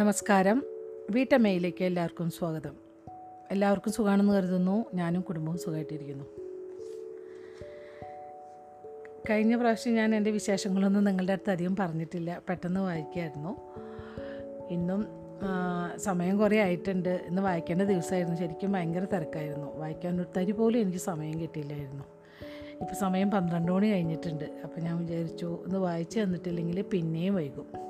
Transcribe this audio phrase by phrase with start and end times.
[0.00, 0.62] നമസ്കാരം.
[1.10, 2.76] വീട്ടമ്മയിലേക്ക് എല്ലാവർക്കും സ്വാഗതം.
[3.50, 4.84] എല്ലാവർക്കും സുഖമാണെന്ന് കരുതുന്നു.
[4.94, 6.24] ഞാനും കുടുംബവും സുഖമായിട്ടിരിക്കുന്നു
[9.30, 12.42] കഴിഞ്ഞ പ്രാവശ്യം ഞാൻ എന്റെ വിശേഷങ്ങളൊന്നും നിങ്ങളുടെ അടുത്ത് അധികം പറഞ്ഞിട്ടില്ല.
[12.48, 13.56] പെട്ടെന്ന് വായിക്കായിരുന്നു.
[14.70, 15.06] ഇന്നും
[15.96, 17.24] സമയം കുറേ ആയിട്ടുണ്ട്.
[17.28, 18.36] ഇന്ന് വായിക്കേണ്ട ദിവസമായിരുന്നു.
[18.36, 19.76] ശരിക്കും ഭയങ്കര തിരക്കായിരുന്നു.
[19.76, 22.04] വായിക്കാൻ ഒരു തരി പോലും എനിക്ക് സമയം കിട്ടിയില്ലായിരുന്നു.
[22.80, 24.44] ഇപ്പോൾ സമയം പന്ത്രണ്ട് മണി കഴിഞ്ഞിട്ടുണ്ട്.
[24.44, 27.89] അപ്പോൾ ഞാൻ വിചാരിച്ചു ഇന്ന് വായിച്ചു തന്നിട്ടില്ലെങ്കിൽ പിന്നെയും വൈകും.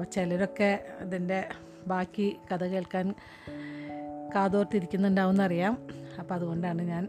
[0.00, 0.68] അപ്പോൾ ചിലരൊക്കെ
[1.04, 1.38] ഇതിന്റെ
[1.86, 3.06] ബാക്കി കഥ കേൾക്കാൻ
[4.34, 5.74] കാതോർത്തിരിക്കുന്നുണ്ടാവും അറിയാം
[6.20, 7.04] അപ്പോൾ അതുകൊണ്ടാണ് ഞാൻ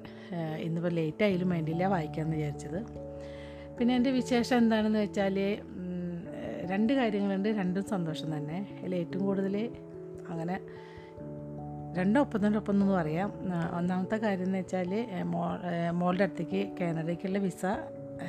[0.57, 2.79] ഇന്നിപ്പോൾ ലേറ്റ് ആയാലും വേണ്ടിയില്ല വായിക്കാമെന്ന് വിചാരിച്ചത്.
[3.77, 5.37] പിന്നെ എന്റെ വിശേഷം എന്താണെന്ന് വെച്ചാൽ
[6.71, 8.59] രണ്ട് കാര്യങ്ങളുണ്ട് രണ്ടും സന്തോഷം തന്നെ.
[8.79, 9.55] അതിൽ ഏറ്റവും കൂടുതൽ
[10.27, 10.57] അങ്ങനെ
[11.99, 13.31] രണ്ടും ഒപ്പം എന്ന് പറയാം
[13.77, 14.91] ഒന്നാമത്തെ കാര്യം എന്ന് വെച്ചാൽ
[15.33, 15.45] മോ
[16.01, 17.65] മോളുടെ അടുത്തേക്ക് കാനഡയ്ക്കുള്ള വിസ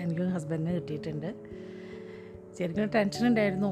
[0.04, 1.30] എനിക്ക് ഹസ്ബൻഡിന് കിട്ടിയിട്ടുണ്ട്.
[2.56, 3.68] ശരിക്കും ടെൻഷൻ ഉണ്ടായിരുന്നു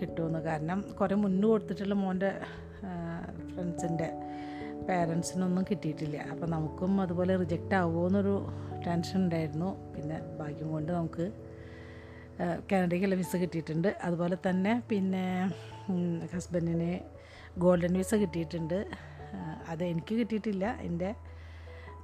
[0.00, 0.38] കിട്ടുമെന്ന്.
[0.38, 2.30] കാരണം കുറേ മുന്നു കൊടുത്തിട്ടുള്ള മോന്റെ
[3.54, 4.08] ഫ്രണ്ട്സിന്റെ
[4.88, 6.16] പേരൻസിനൊന്നും കിട്ടിയിട്ടില്ല.
[6.16, 8.34] അപ്പോൾ നമുക്കും അതുപോലെ റിജക്റ്റ് ആവുമോ എന്നൊരു
[8.86, 9.94] ടെൻഷൻ ഉണ്ടായിരുന്നു.
[9.94, 11.26] പിന്നെ ഭാഗ്യം കൊണ്ട് നമുക്ക്
[12.72, 13.96] കാനഡയ്ക്കുള്ള വിസ കിട്ടിയിട്ടുണ്ട്.
[14.02, 15.24] അതുപോലെ തന്നെ പിന്നെ
[16.34, 16.98] ഹസ്ബൻഡിന്
[17.58, 18.86] ഗോൾഡൻ വിസ കിട്ടിയിട്ടുണ്ട്.
[19.68, 20.64] അത് എനിക്ക് കിട്ടിയിട്ടില്ല.
[20.80, 21.14] എന്റെ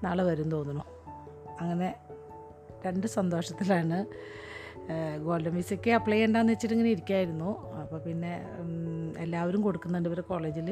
[0.02, 0.84] നാളെ വരും തോന്നുന്നു.
[1.60, 1.88] അങ്ങനെ
[2.86, 4.06] രണ്ട് സന്തോഷത്തിലാണ്
[5.26, 7.50] ഗോൾഡൻ വിസയ്ക്ക് അപ്ലൈ ചെയ്യണ്ടെന്ന് വെച്ചിട്ട് ഇങ്ങനെ ഇരിക്കായിരുന്നു.
[7.82, 8.32] അപ്പോൾ പിന്നെ
[9.24, 10.68] എല്ലാവരും കൊടുക്കുന്നുണ്ട് ഇവർ കോളേജിൽ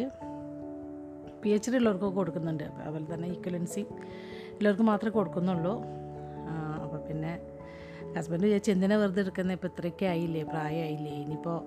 [1.43, 2.65] പി എച്ച് ഡി ഉള്ളവർക്കൊക്കെ കൊടുക്കുന്നുണ്ട്.
[2.85, 3.83] അതുപോലെ തന്നെ ഈക്വലൻസി
[4.57, 5.75] ഉള്ളവർക്ക് മാത്രമേ കൊടുക്കുന്നുള്ളൂ.
[6.85, 7.33] അപ്പോൾ പിന്നെ
[8.17, 11.15] ഹസ്ബൻഡ് വിചാരിച്ചു എന്തിനാണ് വെറുതെ എടുക്കുന്നത് ഇപ്പോൾ ഇത്രയൊക്കെ ആയില്ലേ പ്രായമായില്ലേ?
[11.25, 11.59] ഇനിയിപ്പോൾ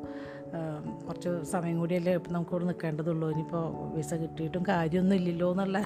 [1.07, 3.27] കുറച്ച് സമയം കൂടിയല്ലേ ഇപ്പം നമുക്കിവിടെ നിൽക്കേണ്ടതുള്ളൂ.
[3.33, 3.65] ഇനിയിപ്പോൾ
[3.97, 5.79] വിസ കിട്ടിയിട്ടും കാര്യമൊന്നും ഇല്ലല്ലോ എന്നുള്ള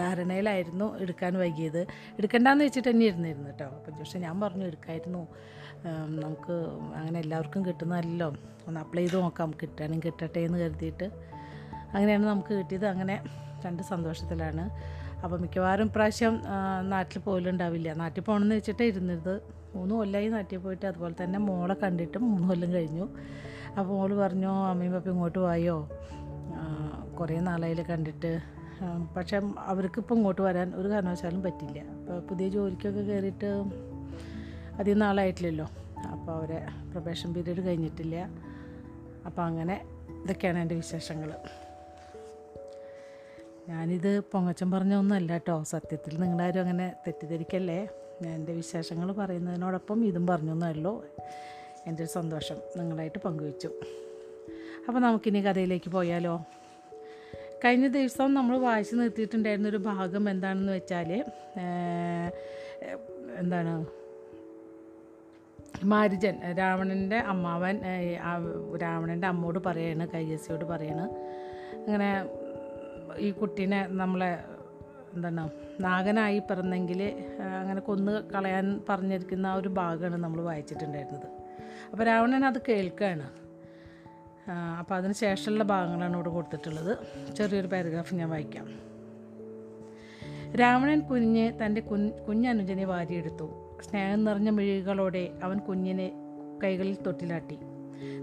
[0.00, 1.82] ധാരണയിലായിരുന്നു എടുക്കാൻ വൈകിയത്.
[2.18, 3.64] എടുക്കണ്ടെന്ന് വെച്ചിട്ട് തന്നെ ഇരുന്നിരുന്നു കേട്ടോ.
[3.64, 5.22] അപ്പം പക്ഷേ ഞാൻ പറഞ്ഞു എടുക്കായിരുന്നു.
[6.22, 6.56] നമുക്ക്
[7.00, 8.28] അങ്ങനെ എല്ലാവർക്കും കിട്ടുന്നതല്ലോ.
[8.66, 9.50] ഒന്ന് അപ്ലൈ ചെയ്ത് നോക്കാം.
[9.62, 11.06] കിട്ടാനും കിട്ടട്ടെ എന്ന് കരുതിയിട്ട്
[11.94, 12.86] അങ്ങനെയാണ് നമുക്ക് കിട്ടിയത്.
[12.86, 13.14] അങ്ങനെ
[13.66, 14.64] രണ്ട് സന്തോഷത്തിലാണ്.
[15.22, 16.34] അപ്പോൾ മിക്കവാറും പ്രാവശ്യം
[16.90, 19.32] നാട്ടിൽ പോലുണ്ടാവില്ല നാട്ടിൽ പോകണമെന്ന് വെച്ചിട്ട് ഇരുന്നത്
[19.74, 20.86] മൂന്ന് കൊല്ലമായി നാട്ടിൽ പോയിട്ട്.
[20.86, 23.06] അതുപോലെ തന്നെ മോളെ കണ്ടിട്ട് മൂന്ന് കൊല്ലം കഴിഞ്ഞു.
[23.78, 25.76] അപ്പോൾ മോൾ പറഞ്ഞു അമ്മയും പപ്പയും ഇങ്ങോട്ട് വായോ?
[27.20, 28.32] കുറേ നാളായി കണ്ടിട്ട്.
[29.16, 31.80] പക്ഷേ അവർക്കിപ്പോൾ ഇങ്ങോട്ട് വരാൻ ഒരു കാരണവശാലും പറ്റില്ല.
[31.80, 33.46] അപ്പോൾ പുതിയ ജോലിക്കൊക്കെ കയറിയിട്ട്
[34.78, 35.66] അധികം നാളായിട്ടില്ലല്ലോ.
[35.98, 38.30] അപ്പോൾ അവരെ പ്രൊബേഷൻ പീരീഡ് കഴിഞ്ഞിട്ടില്ല.
[39.26, 39.86] അപ്പോൾ അങ്ങനെ
[40.24, 41.32] ഇതൊക്കെയാണ് എന്റെ വിശേഷങ്ങൾ.
[43.68, 45.62] ഞാനിത് പൊങ്ങച്ചം പറഞ്ഞ ഒന്നുമല്ല കേട്ടോ.
[45.62, 47.88] സത്യത്തിൽ നിങ്ങളാരും അങ്ങനെ തെറ്റിദ്ധരിക്കല്ലേ?
[48.22, 51.04] ഞാൻ എന്റെ വിശേഷങ്ങൾ പറയുന്നതിനോടൊപ്പം ഇതും പറഞ്ഞു എന്നല്ലോ
[51.86, 53.70] എന്റെ ഒരു സന്തോഷം നിങ്ങളായിട്ട് പങ്കുവച്ചു.
[54.88, 56.44] അപ്പോൾ നമുക്കിനി കഥയിലേക്ക് പോയാലോ?
[57.64, 61.10] കഴിഞ്ഞ ദിവസം നമ്മൾ വായിച്ചു നിർത്തിയിട്ടുണ്ടായിരുന്ന ഒരു ഭാഗം എന്താണെന്ന് വെച്ചാൽ
[63.40, 63.72] എന്താണ്?
[65.84, 67.76] മാരിജൻ രാവണന്റെ അമ്മാവൻ
[68.82, 71.04] രാവണന്റെ അമ്മോട് പറയാണ് കൈയസിയോട് പറയാണ്.
[71.78, 72.10] അങ്ങനെ
[73.18, 74.30] ഈ കുട്ടീനെ നമ്മളെ
[75.14, 75.44] എന്താണ്
[75.80, 77.02] നാഗനായി പിറന്നെങ്കിൽ
[77.60, 81.28] അങ്ങനെ കൊന്നു കളയാൻ പറഞ്ഞിരിക്കുന്ന ഒരു ഭാഗമാണ് നമ്മൾ വായിച്ചിട്ടുണ്ടായിരുന്നത്.
[81.92, 83.28] അപ്പോൾ രാവണൻ അത് കേൾക്കുകയാണ്
[84.52, 86.98] അപ്പോൾ അതിന് ശേഷമുള്ള ഭാഗങ്ങളാണ് ഇവിടെ കൊടുത്തിട്ടുള്ളത്.
[87.34, 88.88] ചെറിയൊരു പാരഗ്രാഫ് ഞാൻ വായിക്കാം.
[90.56, 93.76] രാവണൻ കുഞ്ഞ് തന്റെ കുഞ്ഞ് കുഞ്ഞനുജനെ വാരിയെടുത്തു.
[93.90, 96.12] സ്നേഹം നിറഞ്ഞ മിഴികളോടെ അവൻ കുഞ്ഞിനെ
[96.64, 97.58] കൈകളിൽ തൊട്ടിലാട്ടി.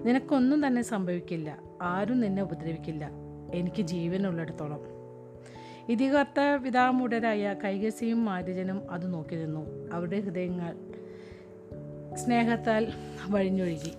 [0.04, 1.58] നിനക്കൊന്നും തന്നെ സംഭവിക്കില്ല.
[1.82, 3.10] ആരും നിന്നെ ഉപദ്രവിക്കില്ല.
[3.54, 4.80] എനിക്ക് ജീവനുള്ളിടത്തോളം.
[5.90, 9.92] ഇതികർത്ത പിതാമൂടരായ കൈകസിയും മാരുജനും അത് നോക്കി നിന്നു.
[9.94, 10.76] അവരുടെ ഹൃദയങ്ങൾ
[12.16, 12.88] സ്നേഹത്താൽ
[13.30, 13.94] വഴിഞ്ഞൊഴുകി.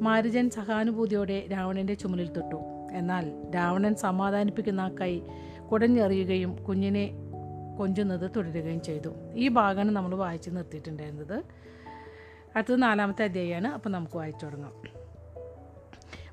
[0.00, 2.60] മാരുജൻ സഹാനുഭൂതിയോടെ രാവണന്റെ ചുമലിൽ തൊട്ടു.
[2.92, 5.20] എന്നാൽ രാവണൻ സമാധാനിപ്പിക്കുന്ന കൈ
[5.72, 7.10] കുടഞ്ഞെറിയുകയും കുഞ്ഞിനെ
[7.78, 9.08] കൊഞ്ചുന്നത് തുടരുകയും ചെയ്തു.
[9.34, 11.42] ഈ ഭാഗമാണ് നമ്മൾ വായിച്ച് നിർത്തിയിട്ടുണ്ടായിരുന്നത്
[12.56, 13.68] അടുത്തത് നാലാമത്തെ അധ്യായമാണ്.
[13.68, 14.72] അപ്പോൾ നമുക്ക് വായിച്ചു തുടങ്ങാം.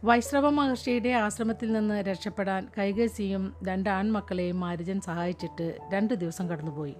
[0.04, 6.96] വൈശ്രവ മഹർഷിയുടെ ആശ്രമത്തിൽ നിന്ന് രക്ഷപ്പെടാൻ കൈകസിയും രണ്ട് ആൺമക്കളെയും മാരുജൻ സഹായിച്ചിട്ട് രണ്ട് ദിവസം കടന്നുപോയി.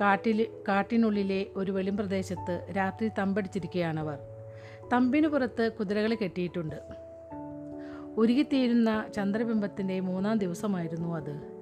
[0.00, 4.18] കാട്ടിൽ കാട്ടിനുള്ളിലെ ഒരു വെളിം പ്രദേശത്ത് രാത്രി തമ്പടിച്ചിരിക്കുകയാണവർ.
[4.92, 6.76] തമ്പിനു പുറത്ത് കുതിരകൾ കെട്ടിയിട്ടുണ്ട്.
[8.16, 11.52] ഉരുകിത്തീരുന്ന ചന്ദ്രബിംബത്തിന്റെ മൂന്നാം ദിവസമായിരുന്നു അത്.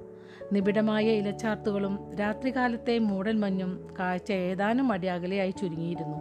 [0.53, 6.17] നിബിഡമായ ഇലച്ചാർത്തുകളും രാത്രികാലത്തെ മൂടൽമഞ്ഞും കാഴ്ച ഏതാനും അടിയാകലെയായി ചുരുങ്ങിയിരുന്നു.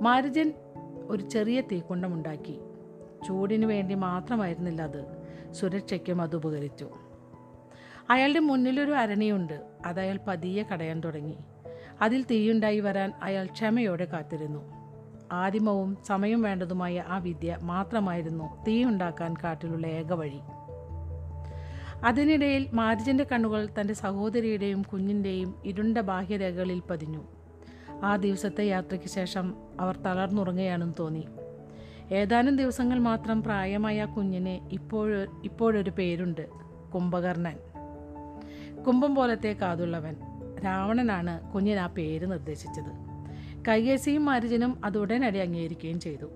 [0.00, 0.52] മാരുജൻ
[1.08, 2.60] ഒരു ചെറിയ തീക്കുണ്ടമുണ്ടാക്കി.
[3.26, 5.04] ചൂടിനു വേണ്ടി മാത്രമായിരുന്നില്ല അത്.
[5.52, 6.90] സുരക്ഷയ്ക്കും അത് ഉപകരിച്ചു.
[8.10, 9.60] അയാളുടെ മുന്നിലൊരു അരണിയുണ്ട്.
[9.86, 11.38] അത് പതിയെ കടയാൻ തുടങ്ങി.
[12.02, 14.83] അതിൽ തീയുണ്ടായി വരാൻ അയാൾ ക്ഷമയോടെ കാത്തിരുന്നു.
[15.34, 20.40] ആദിമവും സമയം വേണ്ടതുമായ ആ വിദ്യ മാത്രമായിരുന്നു തീ ഉണ്ടാക്കാൻ കാട്ടിലുള്ള ഏക വഴി.
[22.04, 27.22] അതിനിടയിൽ മാരിജന്റെ കണ്ണുകൾ തന്റെ സഹോദരിയുടെയും കുഞ്ഞിന്റെയും ഇരുണ്ട ബാഹ്യരേഖകളിൽ പതിഞ്ഞു.
[28.02, 31.28] ആ ദിവസത്തെ യാത്രയ്ക്ക് ശേഷം അവർ തളർന്നുറങ്ങുകയാണെന്ന് തോന്നി.
[32.12, 36.48] ഏതാനും ദിവസങ്ങൾ മാത്രം പ്രായമായ കുഞ്ഞിന് ഇപ്പോൾ ഇപ്പോഴൊരു പേരുണ്ട്
[36.94, 37.56] കുംഭകർണൻ.
[38.86, 40.16] കുംഭം പോലത്തെ കാതുള്ളവൻ.
[40.64, 43.13] രാവണനാണ് കുഞ്ഞിന് ആ പേര് നിർദ്ദേശിച്ചത്.
[43.68, 46.26] കൈകേസിയും മാരുജനും അത് ഉടനടി അംഗീകരിക്കുകയും ചെയ്തു.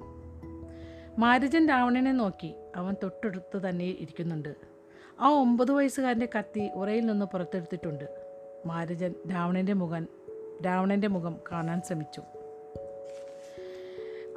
[1.18, 4.54] മാരുജൻ രാവണനെ നോക്കി അവൻ തൊട്ടടുത്ത് തന്നെ ഇരിക്കുന്നുണ്ട്.
[5.20, 8.04] ആ ഒമ്പത് വയസ്സുകാരന്റെ കത്തി ഉറയിൽ നിന്ന് പുറത്തെടുത്തിട്ടുണ്ട്.
[8.66, 10.08] മാരുജൻ രാവണന്റെ മുഖം
[10.66, 12.22] രാവണന്റെ മുഖം കാണാൻ ശ്രമിച്ചു.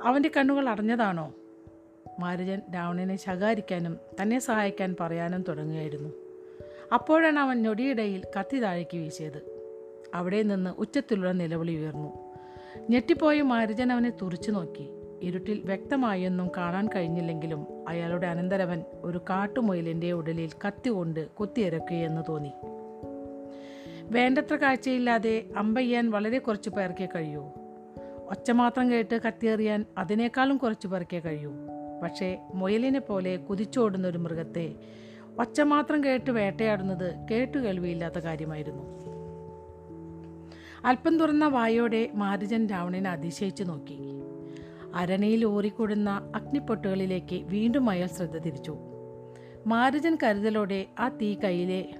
[0.02, 1.34] അവന്റെ കണ്ണുകൾ അടഞ്ഞതാണോ?
[2.20, 6.10] മാരുജൻ രാവണനെ ശകാരിക്കാനും തന്നെ സഹായിക്കാൻ പറയാനും തുടങ്ങുകയായിരുന്നു.
[6.94, 9.52] അപ്പോഴാണ് അവൻ ഞൊടിയിടയിൽ കത്തി താഴേക്ക് വീശിയത്.
[10.14, 12.31] അവിടെ നിന്ന് ഉച്ചത്തിലുള്ള നിലവിളി ഉയർന്നു.
[12.90, 14.90] ഞെട്ടിപ്പോയ മാരുജൻ അവനെ തുറച്ചു നോക്കി.
[15.22, 22.52] ഇരുട്ടിൽ വ്യക്തമായൊന്നും കാണാൻ കഴിഞ്ഞില്ലെങ്കിലും അയാളുടെ അനന്തരവൻ ഒരു കാട്ടുമുയലിന്റെ ഉടലിൽ കത്തി കൊണ്ട് കുത്തിയിറക്കുകയെന്ന് തോന്നി.
[24.04, 27.52] വേണ്ടത്ര കാഴ്ചയില്ലാതെ അമ്പയ്യാൻ വളരെ കുറച്ച് പേർക്കേ കഴിയൂ.
[28.30, 31.52] ഒച്ച മാത്രം കേട്ട് കത്തിയേറിയാൻ അതിനേക്കാളും കുറച്ച് പേർക്കേ കഴിയൂ.
[32.04, 34.76] പക്ഷേ മുയലിനെ പോലെ കുതിച്ചോടുന്ന ഒരു മൃഗത്തെ
[35.40, 39.11] ഒച്ച മാത്രം കേട്ട് വേട്ടയാടുന്നത് കേട്ടുകേൾവിയില്ലാത്ത കാര്യമായിരുന്നു.
[40.86, 43.98] അല്പം തുറന്ന വായോടെ മാരുജൻ രാവണനെ അതിശയിച്ചു നോക്കി.
[44.96, 48.78] അരണയിൽ ഊറിക്കൂടുന്ന അഗ്നിപ്പൊട്ടുകളിലേക്ക് വീണ്ടും അയാൾ ശ്രദ്ധ തിരിച്ചു.
[49.68, 51.94] മാരുജൻ കരുതലോടെ ആ തീ കയ്യിലെ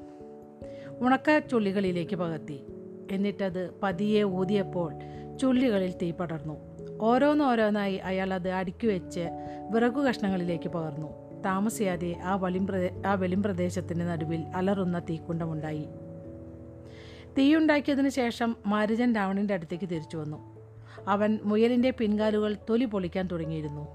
[1.00, 2.64] ഉണക്ക ചുള്ളികളിലേക്ക് പകർത്തി.
[3.12, 4.94] എന്നിട്ടത് പതിയെ ഊതിയപ്പോൾ
[5.42, 6.58] ചുള്ളികളിൽ തീ പടർന്നു.
[7.02, 9.30] ഓരോന്നോരോന്നായി അയാൾ അത് അടുക്കി വെച്ച്
[9.72, 11.42] വിറകു കഷ്ണങ്ങളിലേക്ക് പകർന്നു.
[11.42, 12.68] താമസിയാതെ ആ വലിം
[13.06, 15.88] ആ വെളിംപ്രദേശത്തിന്റെ നടുവിൽ അലറുന്ന തീക്കുണ്ടമുണ്ടായി.
[17.38, 20.58] തീയുണ്ടാക്കിയതിനു ശേഷം മാരുജൻ രാവണന്റെ അടുത്തേക്ക് തിരിച്ചു വന്നു.
[21.08, 23.88] അവൻ മുയലിന്റെ പിൻകാലുകൾ തൊലി പൊളിക്കാൻ തുടങ്ങിയിരുന്നു.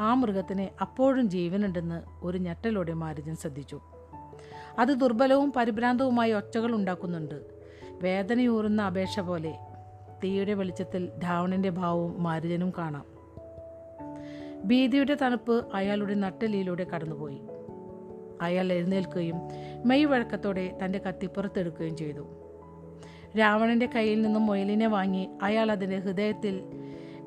[0.00, 3.80] ആ മൃഗത്തിന് അപ്പോഴും ജീവനുണ്ടെന്ന് ഒരു ഞെട്ടലോടെ മാരുജൻ ശ്രദ്ധിച്ചു.
[4.78, 7.34] അത് ദുർബലവും പരിഭ്രാന്തവുമായി ഒച്ചകൾ ഉണ്ടാക്കുന്നുണ്ട്.
[8.02, 9.54] വേദനയൂറുന്ന അപേക്ഷ പോലെ
[10.24, 13.04] തീയുടെ വെളിച്ചത്തിൽ രാവണന്റെ ഭാവവും മാരുജനും കാണാം.
[14.64, 17.40] ഭീതിയുടെ തണുപ്പ് അയാളുടെ നട്ടലിയിലൂടെ കടന്നുപോയി.
[18.40, 19.36] അയാൾ എഴുന്നേൽക്കുകയും
[19.84, 22.45] മെയ് വഴക്കത്തോടെ തന്റെ കത്തി പുറത്തെടുക്കുകയും ചെയ്തു.
[23.38, 26.62] രാവണന്റെ കയ്യിൽ നിന്നും മുയലിനെ വാങ്ങി അയാൾ അതിന്റെ ഹൃദയത്തിൽ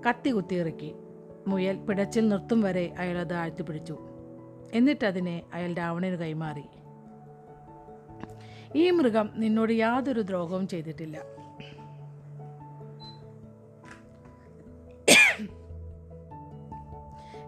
[0.10, 0.96] കത്തി കുത്തിയിറക്കി.
[1.48, 3.98] മുയൽ പിടച്ചിൽ നിർത്തും വരെ അയാൾ അത് ആഴ്ത്തിപ്പിടിച്ചു.
[4.74, 6.64] എന്നിട്ടതിനെ അയാൾ രാവണന് കൈമാറി.
[8.76, 11.18] ഈ മൃഗം നിന്നോട് യാതൊരു ദ്രോഹവും ചെയ്തിട്ടില്ല.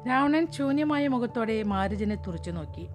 [0.08, 2.88] രാവണൻ ശൂന്യമായ മുഖത്തോടെ മാരുജനെ തുറച്ചു നോക്കി.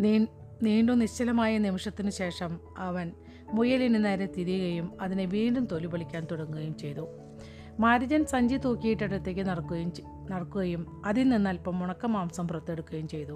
[0.00, 0.26] നീ
[0.62, 3.12] നീണ്ടു നിശ്ചലമായ നിമിഷത്തിനു ശേഷം അവൻ
[3.52, 7.08] മുയലിന് നേരെ തിരിയുകയും അതിനെ വീണ്ടും തൊലിപൊളിക്കാൻ തുടങ്ങുകയും ചെയ്തു.
[7.80, 9.92] മാരിജൻ സഞ്ചി തൂക്കിയിട്ടടുത്തേക്ക് നടക്കുകയും
[10.30, 13.32] നടക്കുകയും അതിൽ നിന്ന് അല്പം ഉണക്ക മാംസം പുറത്തെടുക്കുകയും ചെയ്തു.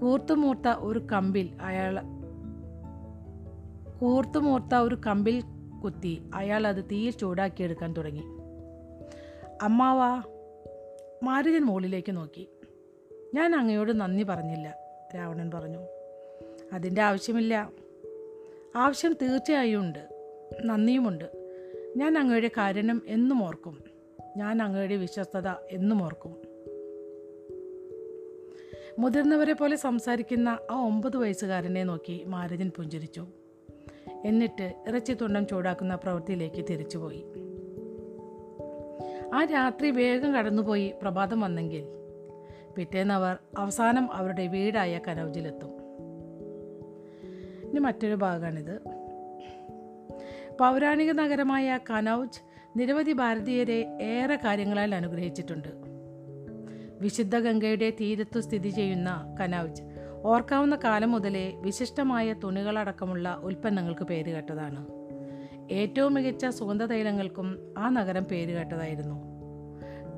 [0.00, 2.00] കൂർത്തുമൂർത്ത ഒരു കമ്പിൽ അയാൾ
[3.98, 5.42] കൂർത്തുമൂർത്ത ഒരു കമ്പിൽ
[5.84, 8.22] കുത്തി അയാൾ അത് തീയിൽ ചൂടാക്കിയെടുക്കാൻ തുടങ്ങി.
[9.62, 10.22] അമ്മാവാ
[11.22, 12.48] മാരുതൻ മുകളിലേക്ക് നോക്കി.
[13.34, 14.76] ഞാൻ അങ്ങയോട് നന്ദി പറഞ്ഞില്ല
[15.16, 15.78] രാവണൻ പറഞ്ഞു.
[16.72, 17.70] അതിന്റെ ആവശ്യമില്ല.
[18.76, 20.08] ആവശ്യം തീർച്ചയായും ഉണ്ട്
[20.64, 21.48] നന്ദിയുമുണ്ട്.
[21.96, 23.84] ഞാൻ അങ്ങയുടെ കാരണം എന്നും ഓർക്കും.
[24.36, 26.36] ഞാൻ അങ്ങയുടെ വിശ്വസ്തത എന്നും ഓർക്കും.
[28.98, 33.26] മുതിർന്നവരെ പോലെ സംസാരിക്കുന്ന ആ ഒമ്പത് വയസ്സുകാരനെ നോക്കി മാരജൻ പുഞ്ചിരിച്ചു.
[34.24, 37.24] എന്നിട്ട് ഇറച്ചി തുണ്ടം ചൂടാക്കുന്ന പ്രവൃത്തിയിലേക്ക് തിരിച്ചുപോയി.
[39.34, 41.84] ആ രാത്രി വേഗം കടന്നുപോയി പ്രഭാതം വന്നെങ്കിൽ
[42.76, 45.79] പിറ്റേന്നവർ അവസാനം അവരുടെ വീടായ കനൗജിലെത്തും.
[47.70, 48.80] ഇനി മറ്റൊരു ഭാഗമാണിത്.
[50.60, 52.40] പൗരാണിക നഗരമായ കനൗജ്
[52.76, 55.68] നിരവധി ഭാരതീയരെ ഏറെ കാര്യങ്ങളാൽ അനുഗ്രഹിച്ചിട്ടുണ്ട്.
[57.00, 59.82] വിശുദ്ധ ഗംഗയുടെ തീരത്തു സ്ഥിതി ചെയ്യുന്ന കനൗജ്
[60.24, 64.86] ഓർക്കാവുന്ന കാലം മുതലേ വിശിഷ്ടമായ തുണികളടക്കമുള്ള ഉൽപ്പന്നങ്ങൾക്ക് പേരുകേട്ടതാണ്
[65.70, 69.30] ഏറ്റവും മികച്ച സുഗന്ധതൈലങ്ങൾക്കും ആ നഗരം പേരുകേട്ടതായിരുന്നു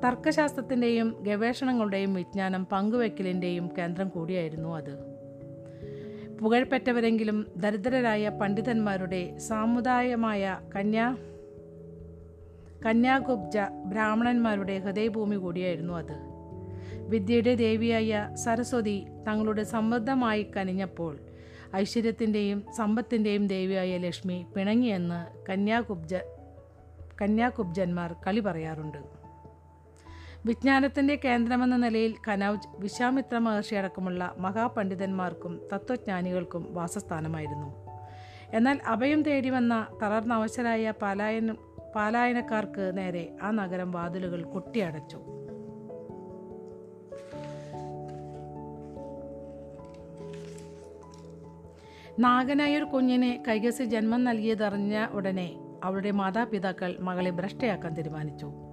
[0.05, 5.12] തർക്കശാസ്ത്രത്തിന്റെയും ഗവേഷണങ്ങളുടെയും വിജ്ഞാനം പങ്കുവെക്കലിന്റെയും കേന്ദ്രം കൂടിയായിരുന്നു അത്.
[6.39, 11.17] പുകഴ്പെറ്റവരെങ്കിലും ദരിദ്രരായ പണ്ഡിതന്മാരുടെ സാമുദായമായ കന്യാ
[12.85, 16.15] കന്യാകുബ്ജ ബ്രാഹ്മണന്മാരുടെ ഹൃദയഭൂമി കൂടിയായിരുന്നു അത്.
[17.09, 21.19] വിദ്യയുടെ ദേവിയായ സരസ്വതി തങ്ങളുടെ സമൃദ്ധമായി കനിഞ്ഞപ്പോൾ
[21.75, 26.13] ഐശ്വര്യത്തിന്റെയും സമ്പത്തിന്റെയും ദേവിയായ ലക്ഷ്മി പിണങ്ങിയെന്ന് കന്യാകുബ്ജ
[27.21, 29.01] കന്യാകുബ്ജന്മാർ കളി പറയാറുണ്ട്.
[30.45, 37.85] വിജ്ഞാനത്തിന്റെ കേന്ദ്രമെന്ന നിലയിൽ കനൗജ് വിശ്വാമിത്ര മഹർഷി അടക്കമുള്ള മഹാപണ്ഡിതന്മാർക്കും തത്വജ്ഞാനികൾക്കും വാസസ്ഥാനമായിരുന്നു.
[38.53, 41.51] എന്നാൽ അഭയം തേടി വന്ന തളർന്ന അവശരായ പാലായന
[41.95, 45.17] പാലായനക്കാർക്ക് നേരെ ആ നഗരം വാതിലുകൾ കൊട്ടിയടച്ചു.
[52.19, 58.72] നാഗനായ ഒരു കുഞ്ഞിനെ കൈകസി ജന്മം നൽകിയതറിഞ്ഞ ഉടനെ അവളുടെ മാതാപിതാക്കൾ മകളെ ഭ്രഷ്ടയാക്കാൻ തീരുമാനിച്ചു.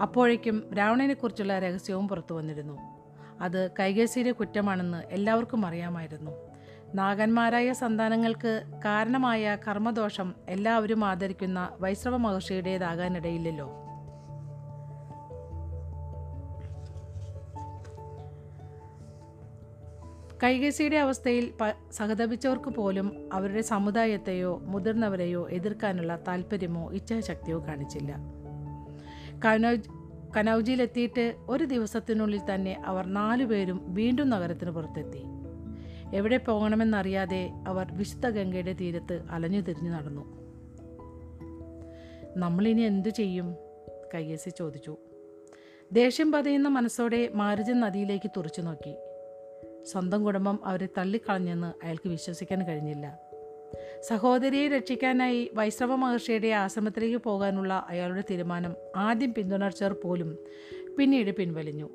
[0.00, 2.78] അപ്പോഴേക്കും രാവണനെക്കുറിച്ചുള്ള രഹസ്യവും പുറത്തു വന്നിരുന്നു.
[3.40, 6.30] അത് കൈകേസിയുടെ കുറ്റമാണെന്ന് എല്ലാവർക്കും അറിയാമായിരുന്നു.
[6.94, 13.88] നാഗന്മാരായ സന്താനങ്ങൾക്ക് കാരണമായ കർമ്മദോഷം എല്ലാവരും ആദരിക്കുന്ന വൈശ്രവ മഹർഷിയുടേതാകാനിടയില്ലല്ലോ.
[20.42, 28.37] കൈകേസിയുടെ അവസ്ഥയിൽ പ സഹതപിച്ചവർക്ക് പോലും അവരുടെ സമുദായത്തെയോ മുതിർന്നവരെയോ എതിർക്കാനുള്ള താല്പര്യമോ ഇച്ഛാശക്തിയോ കാണിച്ചില്ല.
[29.44, 29.88] കനൗജ്
[30.36, 35.22] കനൗജിയിലെത്തിയിട്ട് ഒരു ദിവസത്തിനുള്ളിൽ തന്നെ അവർ നാലുപേരും വീണ്ടും നഗരത്തിന് പുറത്തെത്തി.
[36.16, 40.38] എവിടെ പോകണമെന്നറിയാതെ അവർ വിശുദ്ധ ഗംഗയുടെ തീരത്ത് അലഞ്ഞു തിരിഞ്ഞു നടന്നു.
[42.36, 43.56] നമ്മളിനി എന്തു ചെയ്യും?
[44.14, 44.96] കയ്യേസി ചോദിച്ചു.
[45.92, 48.96] ദേഷ്യം പതയുന്ന മനസ്സോടെ മാരുജൻ നദിയിലേക്ക് തുറച്ചു നോക്കി.
[49.84, 53.27] സ്വന്തം കുടുംബം അവരെ തള്ളിക്കളഞ്ഞെന്ന് അയാൾക്ക് വിശ്വസിക്കാൻ കഴിഞ്ഞില്ല.
[54.08, 60.38] സഹോദരിയെ രക്ഷിക്കാനായി വൈഷ്ണവ മഹർഷിയുടെ ആശ്രമത്തിലേക്ക് പോകാനുള്ള അയാളുടെ തീരുമാനം ആദ്യം പിന്തുണർച്ചർ പോലും
[60.98, 61.88] പിന്നീട് പിൻവലിഞ്ഞു.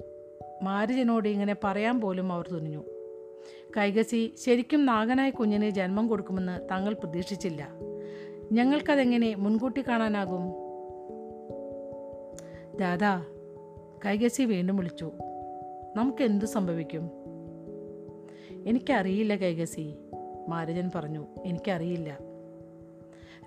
[0.63, 2.84] മാരുജനോട് ഇങ്ങനെ പറയാൻ പോലും അവർ തുനിഞ്ഞു.
[3.77, 7.70] കൈകസി ശരിക്കും നാഗനായ കുഞ്ഞിന് ജന്മം കൊടുക്കുമെന്ന് തങ്ങൾ പ്രതീക്ഷിച്ചില്ല.
[8.51, 10.50] ഞങ്ങൾക്കതെങ്ങനെ മുൻകൂട്ടി കാണാനാകും?
[12.77, 13.25] ദാദാ
[14.06, 15.12] കൈകസി വീണ്ടും വിളിച്ചു.
[15.96, 17.12] നമുക്കെന്തു സംഭവിക്കും?
[18.68, 19.94] എനിക്കറിയില്ല കൈകസി.
[20.50, 22.17] മാരജൻ പറഞ്ഞു എനിക്കറിയില്ല.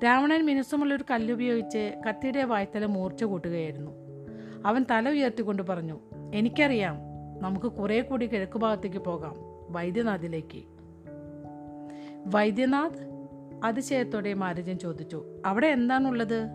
[0.05, 3.91] രാവണൻ മിനുസമുള്ള മിനുസമുള്ളൊരു കല്ലുപയോഗിച്ച് കത്തിയുടെ വായ്ത്തല മൂർച്ച കൂട്ടുകയായിരുന്നു.
[4.65, 6.01] അവൻ തല ഉയർത്തിക്കൊണ്ട് പറഞ്ഞു
[6.35, 6.97] എനിക്കറിയാം
[7.43, 9.35] നമുക്ക് കുറേ കൂടി കിഴക്ക് ഭാഗത്തേക്ക് പോകാം
[9.69, 10.63] വൈദ്യനാഥിലേക്ക്.
[12.27, 13.17] വൈദ്യനാഥ്?
[13.65, 16.49] അതിശയത്തോടെ മാരജൻ ചോദിച്ചു അവിടെ എന്താണുള്ളത്?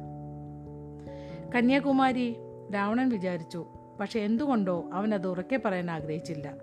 [1.55, 2.35] കന്യാകുമാരി
[2.75, 3.65] രാവണൻ വിചാരിച്ചു
[3.99, 6.53] പക്ഷെ എന്തുകൊണ്ടോ അവൻ അത് ഉറക്കെ പറയാൻ ആഗ്രഹിച്ചില്ല.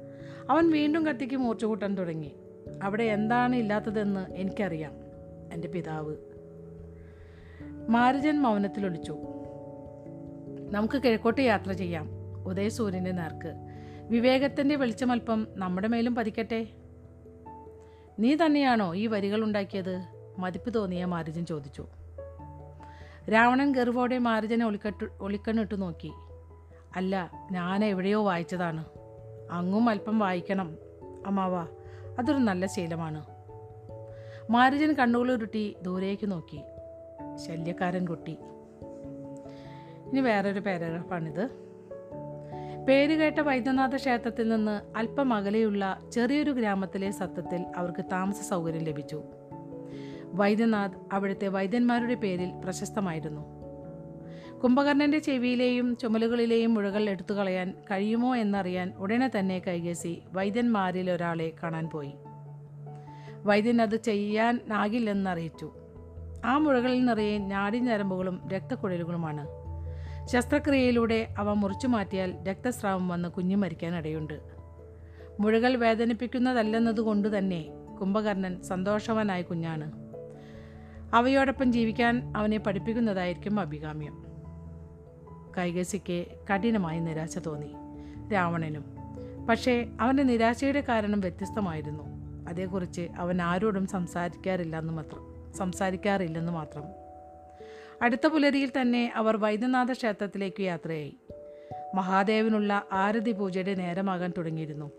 [0.50, 2.32] അവൻ വീണ്ടും കത്തിക്ക് മൂർച്ച കൂട്ടാൻ തുടങ്ങി.
[2.82, 4.92] അവിടെ എന്താണ് ഇല്ലാത്തതെന്ന് എനിക്കറിയാം
[5.52, 6.16] എന്റെ പിതാവ്.
[7.88, 9.16] മാരുജൻ മൗനത്തിലൊളിച്ചു
[10.70, 12.10] നമുക്ക് കിഴക്കോട്ട് യാത്ര ചെയ്യാം
[12.46, 13.54] ഉദയസൂര്യന്റെ നേർക്ക്.
[14.02, 16.66] വിവേകത്തിന്റെ വെളിച്ചമൽപ്പം നമ്മുടെ മേലും പതിക്കട്ടെ?
[18.18, 20.04] നീ തന്നെയാണോ ഈ വരികൾ ഉണ്ടാക്കിയത്?
[20.38, 21.86] മതിപ്പ് തോന്നിയ മാരുജൻ ചോദിച്ചു.
[23.32, 26.12] രാവണൻ ഗർവോടെ മാരുജനെ ഒളിക്കട്ട് ഒളിക്കണ്ണിട്ട് നോക്കി.
[26.96, 28.84] അല്ല ഞാൻ എവിടെയോ വായിച്ചതാണ്.
[29.50, 30.76] അങ്ങും അല്പം വായിക്കണം
[31.26, 31.77] അമ്മാവ.
[32.18, 33.26] അതൊരു നല്ല ശീലമാണ്.
[34.50, 36.62] മാരുജൻ കണ്ണുകളുരുട്ടി ദൂരേക്ക് നോക്കി.
[37.46, 38.38] ശല്യക്കാരൻ കുട്ടി.
[40.12, 41.48] ഇനി വേറൊരു പാരഗ്രാഫാണിത്.
[42.88, 49.22] പേര് കേട്ട വൈദ്യനാഥ ക്ഷേത്രത്തിൽ നിന്ന് അല്പം അകലെയുള്ള ചെറിയൊരു ഗ്രാമത്തിലെ സത്യത്തിൽ അവർക്ക് താമസ സൗകര്യം ലഭിച്ചു.
[50.24, 53.57] വൈദ്യനാഥ് അവിടുത്തെ വൈദ്യന്മാരുടെ പേരിൽ പ്രശസ്തമായിരുന്നു.
[54.64, 62.12] കുംഭകർണന്റെ ചെവിയിലെയും ചുമലുകളിലെയും മുഴകൾ എടുത്തു കളയാൻ കഴിയുമോ എന്നറിയാൻ ഉടനെ തന്നെ കൈകേസി വൈദ്യന്മാരിൽ ഒരാളെ കാണാൻ പോയി.
[63.44, 65.72] വൈദ്യൻ അത് ചെയ്യാൻ ആകില്ലെന്നറിയിച്ചു.
[66.44, 69.46] ആ മുഴകളിൽ നിറയെ ഞാടി ഞരമ്പുകളും രക്തക്കുഴലുകളുമാണ്.
[70.26, 74.40] ശസ്ത്രക്രിയയിലൂടെ അവ മുറിച്ചു മാറ്റിയാൽ രക്തസ്രാവം വന്ന് കുഞ്ഞു മരിക്കാനിടയുണ്ട്.
[75.40, 77.66] മുഴകൾ വേദനിപ്പിക്കുന്നതല്ലെന്നതുകൊണ്ട് തന്നെ
[78.00, 79.92] കുംഭകർണൻ സന്തോഷവാനായ കുഞ്ഞാണ്.
[81.14, 84.27] അവയോടൊപ്പം ജീവിക്കാൻ അവനെ പഠിപ്പിക്കുന്നതായിരിക്കും അഭികാമ്യം.
[85.58, 87.74] കൈകസിക്ക് കഠിനമായി നിരാശ തോന്നി.
[88.34, 88.84] രാവണനും.
[89.46, 92.04] പക്ഷേ അവന്റെ നിരാശയുടെ കാരണം വ്യത്യസ്തമായിരുന്നു.
[92.48, 96.84] അതേക്കുറിച്ച് അവൻ ആരോടും സംസാരിക്കാറില്ലെന്ന് മാത്രം സംസാരിക്കാറില്ലെന്ന് മാത്രം.
[98.02, 101.16] അടുത്ത പുലരിയിൽ തന്നെ അവർ വൈദ്യനാഥ ക്ഷേത്രത്തിലേക്ക് യാത്രയായി.
[101.94, 104.90] മഹാദേവനുള്ള ആരതി പൂജയുടെ നേരമാകാൻ തുടങ്ങിയിരുന്നു.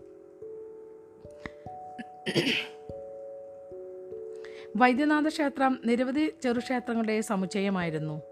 [4.76, 8.22] വൈദ്യനാഥ ക്ഷേത്രം നിരവധി ചെറുക്ഷേത്രങ്ങളുടെ സമുച്ചയമായിരുന്നു.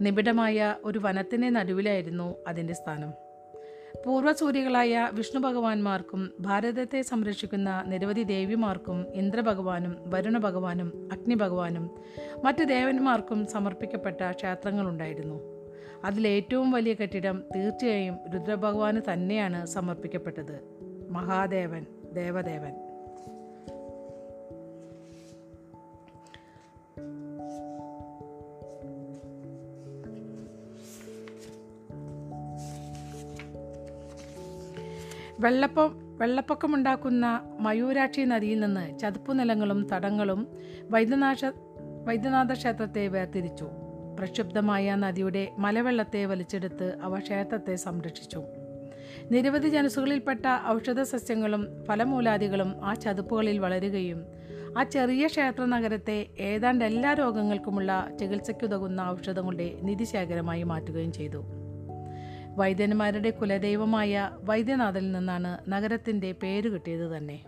[0.00, 3.10] നിബിഡമായ ഒരു വനത്തിന്റെ നടുവിലായിരുന്നു അതിന്റെ സ്ഥാനം.
[4.06, 11.90] പൂർവസൂരികളായ വിഷ്ണു ഭഗവാന്മാർക്കും ഭാരതത്തെ സംരക്ഷിക്കുന്ന നിരവധി ദേവിമാർക്കും ഇന്ദ്രഭഗവാനും വരുണ ഭഗവാനും അഗ്നി ഭഗവാനും
[12.44, 15.40] മറ്റ് ദേവന്മാർക്കും സമർപ്പിക്കപ്പെട്ട ക്ഷേത്രങ്ങളുണ്ടായിരുന്നു.
[16.04, 20.60] അതിലേറ്റവും വലിയ കെട്ടിടം തീർച്ചയായും രുദ്രഭഗവാന് തന്നെയാണ് സമർപ്പിക്കപ്പെട്ടത്.
[21.10, 22.89] മഹാദേവൻ ദേവദേവൻ.
[35.40, 40.48] വെള്ളപ്പം വെള്ളപ്പൊക്കമുണ്ടാക്കുന്ന മയൂരാക്ഷി നദിയിൽ നിന്ന് ചതുപ്പു നിലങ്ങളും തടങ്ങളും
[40.90, 41.44] വൈദ്യനാഥ
[42.04, 43.64] വൈദ്യനാഥ ക്ഷേത്രത്തെ വേർതിരിച്ചു.
[44.18, 48.42] പ്രക്ഷുബ്ധമായ നദിയുടെ മലവെള്ളത്തെ വലിച്ചെടുത്ത് അവ ക്ഷേത്രത്തെ സംരക്ഷിച്ചു.
[49.30, 54.26] നിരവധി ജനസുകളിൽപ്പെട്ട ഔഷധ സസ്യങ്ങളും ഫലമൂലാദികളും ആ ചതുപ്പുകളിൽ വളരുകയും
[54.78, 61.59] ആ ചെറിയ ക്ഷേത്ര നഗരത്തെ ഏതാണ്ട് എല്ലാ രോഗങ്ങൾക്കുമുള്ള ചികിത്സയ്ക്കുതകുന്ന ഔഷധങ്ങളുടെ നിധിശേഖരമായി മാറ്റുകയും ചെയ്തു.
[62.56, 67.44] വൈദ്യന്മാരുടെ കുലദൈവമായ വൈദ്യനാഥിൽ നിന്നാണ് നഗരത്തിന്റെ പേര് കിട്ടിയത് തന്നെ.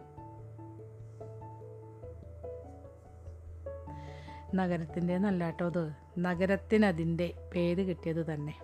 [4.55, 8.55] നഗരത്തിന്റെ നല്ലാട്ടോ അത് നഗരത്തിനതിന്റെ പേര് കിട്ടിയത് തന്നെ.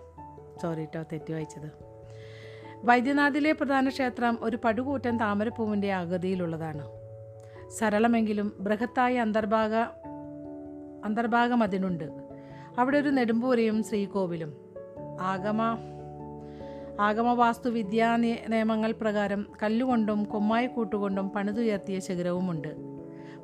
[0.61, 1.71] സോറി കേട്ടോ തെറ്റി വായിച്ചത്.
[2.83, 6.87] വൈദ്യനാഥിലെ പ്രധാന ക്ഷേത്രം ഒരു പടുകൂറ്റൻ താമരപ്പൂവിന്റെ ആകൃതിയിലുള്ളതാണ്.
[7.69, 9.75] സരളമെങ്കിലും ബൃഹത്തായ അന്തർഭാഗ
[11.05, 12.05] അന്തർഭാഗം അതിനുണ്ട്.
[12.77, 14.75] അവിടെ ഒരു നെടുമ്പൂരയും ശ്രീകോവിലും.
[15.19, 15.77] ആഗമ
[16.99, 22.75] ആഗമവാസ്തുവിദ്യാ നിയമങ്ങൾ പ്രകാരം കല്ലുകൊണ്ടും കൊമ്മായക്കൂട്ടുകൊണ്ടും പണിതുയർത്തിയ ശിഖരവുമുണ്ട്.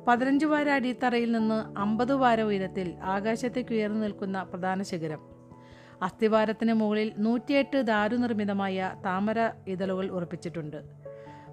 [0.08, 5.18] പതിനഞ്ച് വാര അടിത്തറയിൽ നിന്ന് അമ്പത് വാര ഉയരത്തിൽ ആകാശത്തേക്ക് ഉയർന്നു നിൽക്കുന്ന പ്രധാന ശിഖരം.
[6.02, 10.76] അസ്ഥിവാരത്തിന് മുകളിൽ നൂറ്റിയെട്ട് ദാരുനിർമ്മിതമായ താമര ഇതളുകൾ ഉറപ്പിച്ചിട്ടുണ്ട്.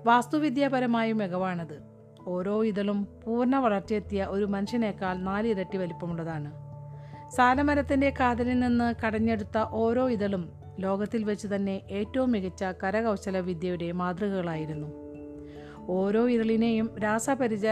[0.06, 1.84] വാസ്തുവിദ്യാപരമായ മികവാണത്.
[2.28, 6.52] ഓരോ ഇതളും പൂർണ വളർച്ചയെത്തിയ ഒരു മനുഷ്യനേക്കാൾ നാലിരട്ടി വലിപ്പമുള്ളതാണ്.
[7.30, 14.88] സാലമരത്തിന്റെ കാതലിൽ നിന്ന് കടഞ്ഞെടുത്ത ഓരോ ഇതളും ലോകത്തിൽ വെച്ച് തന്നെ ഏറ്റവും മികച്ച കരകൗശല വിദ്യയുടെ മാതൃകകളായിരുന്നു.
[15.88, 17.66] ഓരോ ഇരളിനെയും രാസപരിച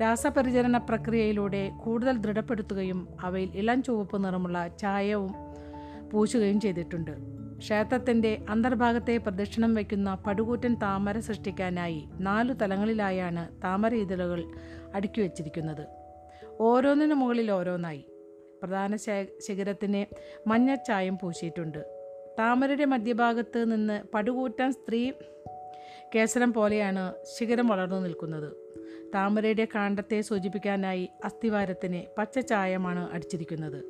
[0.00, 5.30] രാസപരിചരണ പ്രക്രിയയിലൂടെ കൂടുതൽ ദൃഢപ്പെടുത്തുകയും അവയിൽ ഇളം ചുവപ്പ് നിറമുള്ള ചായവും
[6.12, 7.10] പൂശുകയും ചെയ്തിട്ടുണ്ട്.
[7.58, 14.44] ക്ഷേത്രത്തിന്റെ അന്തർഭാഗത്തെ പ്രദക്ഷിണം വയ്ക്കുന്ന പടുകൂറ്റൻ താമര സൃഷ്ടിക്കാനായി നാലു തലങ്ങളിലായാണ് താമര ഇതളുകൾ
[14.94, 15.86] അടുക്കി വച്ചിരിക്കുന്നത്.
[16.60, 18.04] ഓരോന്നിനു മുകളിൽ ഓരോന്നായി.
[18.62, 18.96] പ്രധാന
[19.40, 20.04] ശിഖരത്തിന്
[20.48, 21.96] മഞ്ഞച്ചായം പൂശിയിട്ടുണ്ട്.
[22.38, 25.12] താമരയുടെ മധ്യഭാഗത്ത് നിന്ന് പടുകൂറ്റൻ സ്ത്രീ
[26.14, 28.52] കേസരം പോലെയാണ് ശിഖരം വളർന്നു നിൽക്കുന്നത്.
[29.14, 33.84] താമരയുടെ കാണ്ഡത്തെ സൂചിപ്പിക്കാനായി അസ്ഥിവാരത്തിന് പച്ച ചായമാണ് അടിച്ചിരിക്കുന്നത്.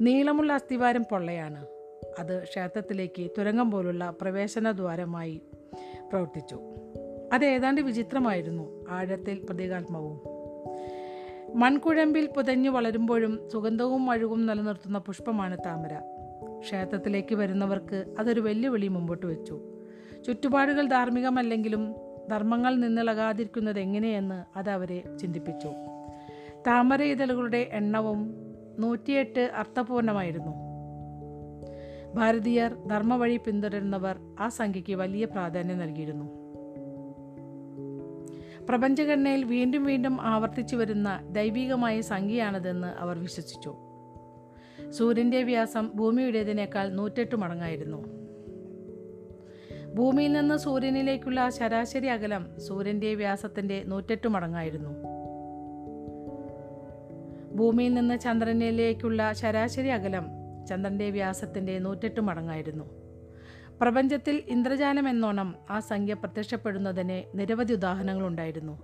[0.00, 1.66] നീളമുള്ള അസ്ഥിവാരം പൊള്ളയാണ്.
[2.18, 5.40] അത് ക്ഷേത്രത്തിലേക്ക് തുരങ്കം പോലുള്ള പ്രവേശന ദ്വാരമായി
[6.08, 6.60] പ്രവർത്തിച്ചു.
[7.32, 8.84] അത് ഏതാണ്ട് വിചിത്രമായിരുന്നു.
[8.88, 10.33] ആഴത്തിൽ പ്രതീകാത്മവും
[11.54, 15.98] മൺകുഴമ്പിൽ പുതഞ്ഞു വളരുമ്പോഴും സുഗന്ധവും അഴുകും നിലനിർത്തുന്ന പുഷ്പമാണ് താമര.
[16.60, 19.60] ക്ഷേത്രത്തിലേക്ക് വരുന്നവർക്ക് അതൊരു വെല്ലുവിളി മുമ്പോട്ട് വെച്ചു.
[20.26, 21.94] ചുറ്റുപാടുകൾ ധാർമ്മികമല്ലെങ്കിലും
[22.30, 25.68] ധർമ്മങ്ങൾ നിന്നിളകാതിരിക്കുന്നത് എങ്ങനെയെന്ന് അത് അവരെ ചിന്തിപ്പിച്ചു.
[26.66, 28.34] താമര ഇതളുകളുടെ എണ്ണവും
[28.78, 30.52] നൂറ്റിയെട്ട് അർത്ഥപൂർണമായിരുന്നു.
[32.14, 36.43] ഭാരതീയർ ധർമ്മവഴി പിന്തുടരുന്നവർ ആ സംഖ്യയ്ക്ക് വലിയ പ്രാധാന്യം നൽകിയിരുന്നു.
[38.68, 43.74] പ്രപഞ്ചഘടനയിൽ വീണ്ടും വീണ്ടും ആവർത്തിച്ചു വരുന്ന ദൈവികമായ സംഖ്യയാണിതെന്ന് അവർ വിശ്വസിച്ചു.
[44.90, 48.24] സൂര്യന്റെ വ്യാസം ഭൂമിയുടേതിനേക്കാൾ നൂറ്റെട്ട് മടങ്ങായിരുന്നു.
[49.94, 54.90] ഭൂമിയിൽ നിന്ന് സൂര്യനിലേക്കുള്ള ശരാശരി അകലം സൂര്യന്റെ വ്യാസത്തിന്റെ നൂറ്റെട്ട് മടങ്ങായിരുന്നു.
[57.54, 60.24] ഭൂമിയിൽ നിന്ന് ചന്ദ്രനിലേക്കുള്ള ശരാശരി അകലം
[60.66, 63.03] ചന്ദ്രന്റെ വ്യാസത്തിന്റെ നൂറ്റെട്ട് മടങ്ങായിരുന്നു.
[63.80, 68.82] പ്രപഞ്ചത്തിൽ ഇന്ദ്രജാലം എന്നോണം ആ സംഖ്യ പ്രത്യക്ഷപ്പെടുന്നതിന് നിരവധി ഉദാഹരണങ്ങളുണ്ടായിരുന്നു.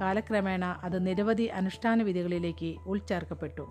[0.00, 3.66] കാലക്രമേണ അത് നിരവധി അനുഷ്ഠാന വിധികളിലേക്ക് ഉൾച്ചേർക്കപ്പെട്ടു.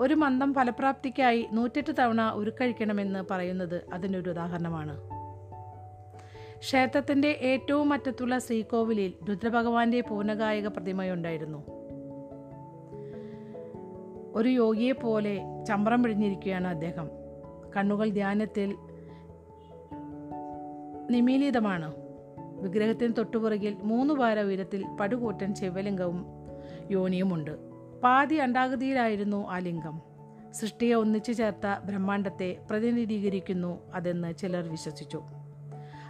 [0.00, 5.00] ഒരു മന്ദം ഫലപ്രാപ്തിക്കായി നൂറ്റെട്ട് തവണ ഉരുക്കഴിക്കണമെന്ന് പറയുന്നത് അതിനൊരു ഉദാഹരണമാണ്.
[6.58, 11.64] ക്ഷേത്രത്തിന്റെ ഏറ്റവും അറ്റത്തുള്ള ശ്രീകോവിലിൽ രുദ്രഭഗവാന്റെ പൂർണഗായക പ്രതിമയുണ്ടായിരുന്നു.
[14.34, 17.08] ഒരു യോഗിയെ പോലെ ചമ്രം പിഴിഞ്ഞിരിക്കുകയാണ് അദ്ദേഹം.
[17.76, 18.76] കണ്ണുകൾ ധ്യാനത്തിൽ
[21.10, 21.94] നിമീലിതമാണ്?
[22.60, 26.26] വിഗ്രഹത്തിന് തൊട്ടുപുറകിൽ മൂന്ന് വാര ഉയരത്തിൽ പടുകൂറ്റൻ ശിവലിംഗവും
[26.90, 27.50] യോനിയുമുണ്ട്.
[28.00, 30.00] പാതി അണ്ടാകൃതിയിലായിരുന്നു ആ ലിംഗം.
[30.52, 35.22] സൃഷ്ടിയെ ഒന്നിച്ചു ചേർത്ത ബ്രഹ്മാണ്ടത്തെ പ്രതിനിധീകരിക്കുന്നു അതെന്ന് ചിലർ വിശ്വസിച്ചു.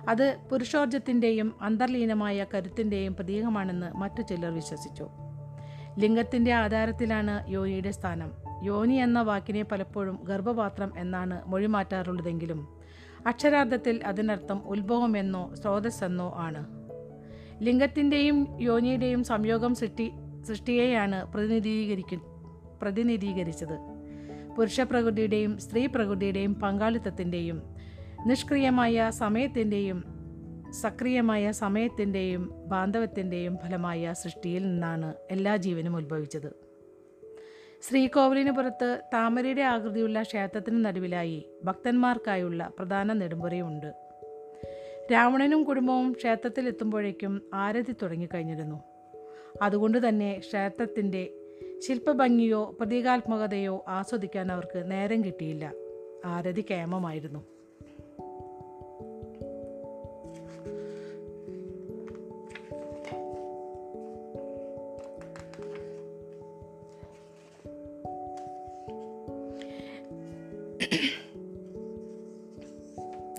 [0.09, 5.09] അത് പുരുഷോർജത്തിന്റെയും അന്തർലീനമായ കരുത്തിന്റെയും പ്രതീകമാണെന്ന് മറ്റു ചിലർ വിശ്വസിച്ചു.
[5.99, 8.33] ലിംഗത്തിന്റെ ആധാരത്തിലാണ് യോനിയുടെ സ്ഥാനം.
[8.63, 12.76] യോനി എന്ന വാക്കിനെ പലപ്പോഴും ഗർഭപാത്രം എന്നാണ് മൊഴിമാറ്റാറുള്ളതെങ്കിലും
[13.27, 16.67] അക്ഷരാർത്ഥത്തിൽ അതിനർത്ഥം ഉത്ഭവമെന്നോ സ്രോതസ്സെന്നോ ആണ്.
[17.63, 20.11] ലിംഗത്തിന്റെയും യോനിയുടെയും സംയോഗം സൃഷ്ടി
[20.49, 22.17] സൃഷ്ടിയെയാണ് പ്രതിനിധീകരിക്കു
[22.83, 23.79] പ്രതിനിധീകരിച്ചത്.
[24.57, 27.63] പുരുഷ പ്രകൃതിയുടെയും സ്ത്രീ പ്രകൃതിയുടെയും പങ്കാളിത്തത്തിന്റെയും
[28.27, 30.17] നിഷ്ക്രിയമായ സമയത്തിന്റെയും
[30.71, 36.66] സക്രിയമായ സമയത്തിന്റെയും ബാന്ധവത്തിന്റെയും ഫലമായ സൃഷ്ടിയിൽ നിന്നാണ് എല്ലാ ജീവനും ഉത്ഭവിച്ചത്.
[37.83, 43.93] ശ്രീകോവിലിന് പുറത്ത് താമരയുടെ ആകൃതിയുള്ള ക്ഷേത്രത്തിന് നടുവിലായി ഭക്തന്മാർക്കായുള്ള പ്രധാന നെടുമ്പുറയുണ്ട്
[45.13, 48.83] രാവണനും കുടുംബവും ക്ഷേത്രത്തിൽ എത്തുമ്പോഴേക്കും ആരതി തുടങ്ങിക്കഴിഞ്ഞിരുന്നു.
[49.63, 51.31] അതുകൊണ്ട് തന്നെ ക്ഷേത്രത്തിന്റെ
[51.79, 55.73] ശില്പഭംഗിയോ പ്രതീകാത്മകതയോ ആസ്വദിക്കാൻ അവർക്ക് നേരം കിട്ടിയില്ല.
[56.25, 57.56] ആരതി കേമമായിരുന്നു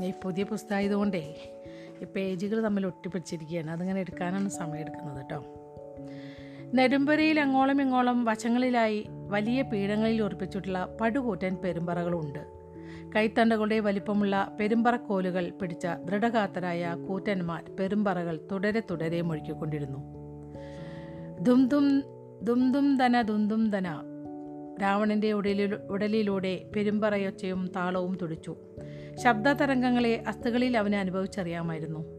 [0.06, 1.54] ഈ പുതിയ പുസ്തകം ആയതുകൊണ്ടേ
[2.02, 3.72] ഈ പേജുകൾ തമ്മിൽ ഒട്ടിപ്പിടിച്ചിരിക്കുകയാണ്.
[3.72, 5.44] അതിങ്ങനെ എടുക്കാനാണ് സമയം എടുക്കുന്നത് കേട്ടോ.
[6.74, 12.58] നെടുമ്പരയിൽ അങ്ങോളം ഇങ്ങോളം വശങ്ങളിലായി വലിയ പീഠങ്ങളിൽ ഉറപ്പിച്ചിട്ടുള്ള പടുകൂറ്റൻ പെരുമ്പറകളുണ്ട്.
[13.16, 19.98] കൈത്തണ്ടകളുടെ വലിപ്പമുള്ള പെരുമ്പറക്കോലുകൾ പിടിച്ച ദൃഢഗാത്തരായ കൂറ്റന്മാർ പെരുമ്പറകൾ തുടരെ തുടരെ മുഴുക്കിക്കൊണ്ടിരുന്നു
[21.42, 22.04] ദും ദും
[22.44, 23.88] ദും ദും ദും ദും ദന
[24.82, 28.56] രാവണന്റെ ഉടലിൽ ഉടലിലൂടെ പെരുമ്പറയൊച്ചയും താളവും തുടിച്ചു.
[29.16, 32.18] ശബ്ദതരംഗങ്ങളെ അസ്ഥികളിൽ അവന് അനുഭവിച്ചറിയാമായിരുന്നു.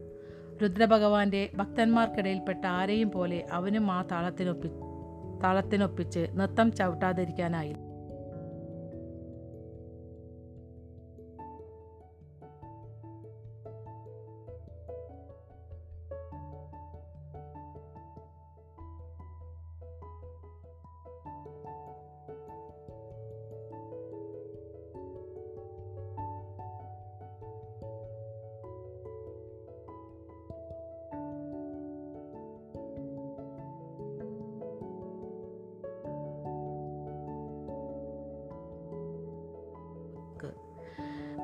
[0.63, 4.67] രുദ്രഭഗവാന്റെ ഭക്തന്മാർക്കിടയിൽപ്പെട്ട ആരെയും പോലെ അവനും ആ താളത്തിനൊപ്പി
[5.43, 7.75] താളത്തിനൊപ്പിച്ച് നൃത്തം ചവിട്ടാതിരിക്കാനായി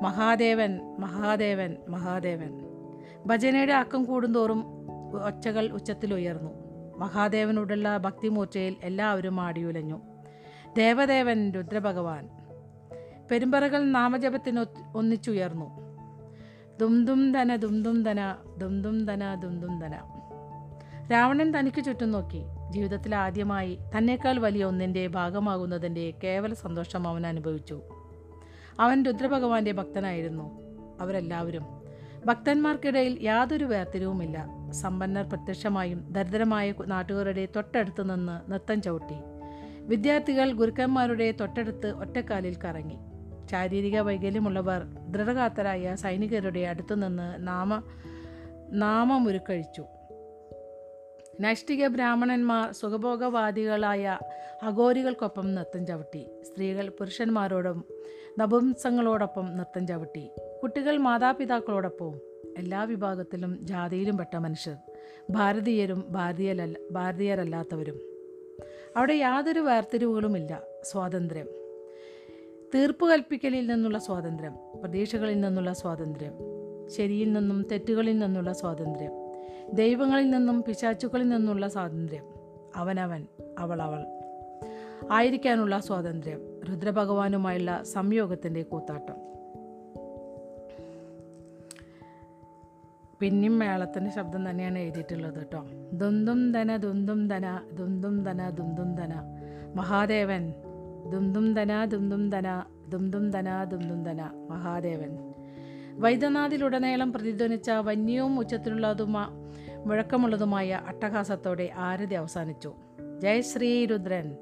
[0.06, 2.50] മഹാദേവൻ മഹാദേവൻ മഹാദേവൻ.
[3.26, 4.64] ഭജനയുടെ അക്കം കൂടുന്തോറും
[5.26, 6.50] ഒച്ചകൾ ഉച്ചത്തിലുയർന്നു
[6.98, 10.00] മഹാദേവനോടുള്ള ഭക്തിമൂർച്ചയിൽ എല്ലാവരും ആടിയുലഞ്ഞു.
[10.76, 12.28] ദേവദേവൻ രുദ്രഭഗവാൻ.
[13.30, 14.64] പെരുമ്പറകൾ നാമജപത്തിന്
[14.96, 15.68] ഒന്നിച്ചുയർന്നു.
[16.80, 19.94] ദുംദും ധന ദുംദും ധന ദുംദും ധന ദുംദും ധന.
[21.12, 22.42] രാവണൻ തനിക്ക് ചുറ്റും നോക്കി.
[22.70, 27.82] ജീവിതത്തിൽ ആദ്യമായി തന്നേക്കാൾ വലിയ ഒന്നിന്റെ ഭാഗമാകുന്നതിന്റെ കേവല സന്തോഷം അവൻ അനുഭവിച്ചു.
[28.80, 30.60] അവൻ രുദ്രഭഗവാന്റെ ഭക്തനായിരുന്നു.
[31.00, 31.62] അവരെല്ലാവരും
[32.26, 34.46] ഭക്തന്മാർക്കിടയിൽ യാതൊരു വേർതിരിവുമില്ല.
[34.70, 39.14] സമ്പന്നർ പ്രത്യക്ഷമായും ദരിദ്രമായ നാട്ടുകാരുടെ തൊട്ടടുത്ത് നിന്ന് നൃത്തം ചവിട്ടി.
[39.80, 42.96] വിദ്യാർത്ഥികൾ ഗുരുക്കന്മാരുടെ തൊട്ടടുത്ത് ഒറ്റക്കാലിൽ കറങ്ങി.
[43.50, 47.82] ശാരീരിക വൈകല്യമുള്ളവർ ദൃഢകാത്തരായ സൈനികരുടെ അടുത്തുനിന്ന് നാമ
[48.72, 49.84] നാമമുരുക്കഴിച്ചു.
[51.40, 54.18] നൈഷ്ഠിക ബ്രാഹ്മണന്മാർ സുഖഭോഗവാദികളായ
[54.62, 56.26] അഘോരികൾക്കൊപ്പം നൃത്തം ചവിട്ടി.
[56.42, 57.84] സ്ത്രീകൾ പുരുഷന്മാരോടും
[58.38, 60.30] നപുംസങ്ങളോടൊപ്പം നൃത്തം ചവിട്ടി.
[60.62, 62.20] കുട്ടികൾ മാതാപിതാക്കളോടൊപ്പവും
[62.58, 64.76] എല്ലാ വിഭാഗത്തിലും ജാതിയിലും പെട്ട മനുഷ്യർ.
[65.30, 68.00] ഭാരതീയരും ഭാരതീയരല്ല ഭാരതീയരല്ലാത്തവരും.
[68.96, 71.46] അവിടെ യാതൊരു വേർതിരിവുകളുമില്ല സ്വാതന്ത്ര്യം.
[72.74, 76.32] തീർപ്പ് കൽപ്പിക്കലിൽ നിന്നുള്ള സ്വാതന്ത്ര്യം പ്രതീക്ഷകളിൽ നിന്നുള്ള സ്വാതന്ത്ര്യം
[76.88, 79.12] ശരിയിൽ നിന്നും തെറ്റുകളിൽ നിന്നുള്ള സ്വാതന്ത്ര്യം
[79.72, 82.24] ദൈവങ്ങളിൽ നിന്നും പിശാച്ചുക്കളിൽ നിന്നുള്ള സ്വാതന്ത്ര്യം.
[82.76, 83.26] അവനവൻ
[83.58, 84.04] അവളവൾ.
[85.10, 86.55] ആയിരിക്കാനുള്ള സ്വാതന്ത്ര്യം.
[86.68, 89.26] രുദ്രഭഗവാനുമായുള്ള സംയോഗത്തിന്റെ കൂത്താട്ടം.
[93.20, 95.64] പിന്നെയും മേളത്തിന്റെ ശബ്ദം തന്നെയാണ് എഴുതിയിട്ടുള്ളത് കേട്ടോ.
[95.92, 99.14] ദുന്തും ധന ദുന്തും ധന ദുന്തും ധന ദുന്തും ധന.
[99.74, 100.54] മഹാദേവൻ
[101.12, 104.46] ദുന്തും ധന ദുന്തും ധന ദുന്തും ധന ദുന്തും ധന.
[104.50, 105.34] മഹാദേവൻ.
[105.98, 109.28] വൈദ്യനാഥിലുടനീളം പ്രതിധ്വനിച്ച വന്യവും ഉച്ചത്തിലുള്ളതുമാ
[109.86, 112.72] മുഴക്കമുള്ളതുമായ അട്ടഹാസത്തോടെ ആരതി അവസാനിച്ചു.
[113.22, 114.36] ജയ് ശ്രീ രുദ്രൻ.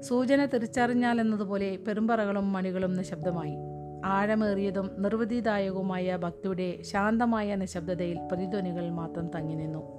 [0.00, 3.56] സൂചന തിരിച്ചറിഞ്ഞാൽ എന്നതുപോലെ പെരുമ്പറകളും മണികളും നിശബ്ദമായി.
[4.04, 9.98] ആഴമേറിയതും നിർവൃതിദായകവുമായ ഭക്തിയുടെ ശാന്തമായ നിശബ്ദതയിൽ പ്രതിധ്വനികൾ മാത്രം തങ്ങി നിന്നു.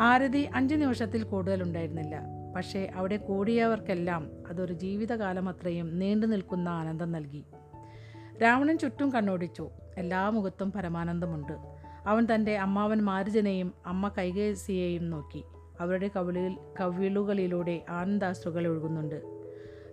[0.00, 2.22] ആരതി അഞ്ച് നിമിഷത്തിൽ കൂടുതൽ ഉണ്ടായിരുന്നില്ല.
[2.56, 7.44] പക്ഷേ അവിടെ കൂടിയവർക്കെല്ലാം അതൊരു ജീവിതകാലം അത്രയും നീണ്ടു നിൽക്കുന്ന ആനന്ദം നൽകി.
[8.42, 9.70] രാവണൻ ചുറ്റും കണ്ണോടിച്ചു.
[9.96, 11.52] എല്ലാ മുഖത്തും പരമാനന്ദമുണ്ട്.
[12.06, 15.44] അവൻ തന്റെ അമ്മാവൻ മാരുജനെയും അമ്മ കൈകേസിയെയും നോക്കി.
[15.80, 19.22] അവരുടെ കവിളിൽ കവിളുകളിലൂടെ ആനന്ദാശ്രുകൾ ഒഴുകുന്നുണ്ട്.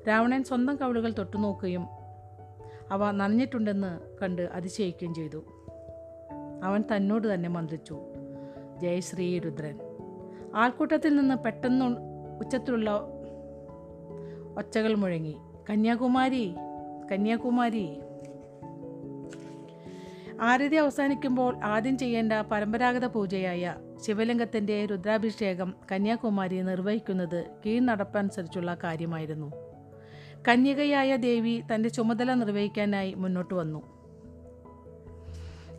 [0.08, 1.88] രാവണൻ സ്വന്തം കവിളുകൾ തൊട്ടുനോക്കുകയും
[2.92, 5.44] അവ നനഞ്ഞിട്ടുണ്ടെന്ന് കണ്ട് അതിശയിക്കുകയും ചെയ്തു.
[6.64, 8.00] അവൻ തന്നോട് തന്നെ മന്ത്രിച്ചു
[8.82, 9.80] ജയശ്രീ രുദ്രൻ.
[10.56, 11.86] ആൾക്കൂട്ടത്തിൽ നിന്ന് പെട്ടെന്ന്
[12.40, 12.92] ഉച്ചത്തിലുള്ള
[14.58, 15.36] ഒച്ചകൾ മുഴങ്ങി
[15.70, 16.56] കന്യാകുമാരി
[17.12, 18.00] കന്യാകുമാരി.
[20.42, 29.52] ആരതി അവസാനിക്കുമ്പോൾ ആദ്യം ചെയ്യേണ്ട പരമ്പരാഗത പൂജയായ ശിവലിംഗത്തിന്റെ രുദ്രാഭിഷേകം കന്യാകുമാരി നിർവഹിക്കുന്നത് കീഴ്നടപ്പനുസരിച്ചുള്ള കാര്യമായിരുന്നു.
[30.48, 33.82] കന്യകയായ ദേവി തന്റെ ചുമതല നിർവഹിക്കാനായി മുന്നോട്ട് വന്നു.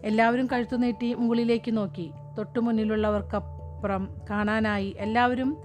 [0.05, 2.11] എല്ലാവരും കഴുത്തു നീട്ടി മുകളിലേക്ക് നോക്കി.
[2.39, 5.57] തൊട്ടു മുന്നിലുള്ളവർക്കപ്പുറം കാണാനായി എല്ലാവരും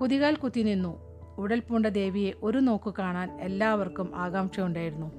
[0.00, 1.06] കുതികാൽ കുത്തി നിന്നു.
[1.38, 5.10] ഉടൽ പൂണ്ട ദേവിയെ ഒരു നോക്ക് കാണാൻ എല്ലാവർക്കും ആകാംക്ഷയുണ്ടായിരുന്നു.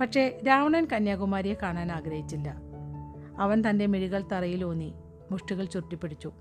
[0.00, 2.65] പക്ഷേ രാവണൻ കന്യാകുമാരിയെ കാണാൻ ആഗ്രഹിച്ചില്ല.
[3.38, 4.94] അവൻ തന്റെ മിഴികൾ തറയിലൂന്നി
[5.30, 6.32] മുഷ്ടികൾ ചുരുട്ടിപ്പിടിച്ചു.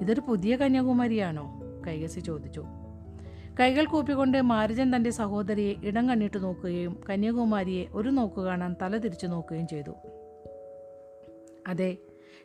[0.00, 1.60] ഇതൊരു പുതിയ കന്യാകുമാരിയാണോ?
[1.86, 2.64] കൈകസി ചോദിച്ചു.
[3.60, 9.66] കൈകൾ കൂപ്പിക്കൊണ്ട് മാരുജൻ തന്റെ സഹോദരിയെ ഇടം കണ്ണിട്ട് നോക്കുകയും കന്യാകുമാരിയെ ഒരു നോക്കു കാണാൻ തല തിരിച്ചു നോക്കുകയും
[9.66, 9.90] ചെയ്തു.
[11.68, 11.96] അതെ